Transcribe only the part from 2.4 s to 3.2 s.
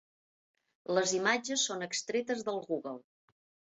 del Google.